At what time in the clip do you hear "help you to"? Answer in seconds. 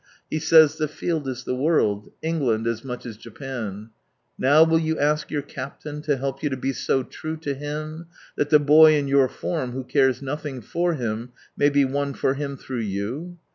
6.17-6.57